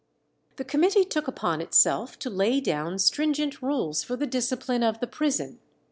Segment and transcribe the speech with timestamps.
[0.55, 5.05] The committee took upon itself to lay down stringent rules for the discipline of the
[5.05, 5.59] prison.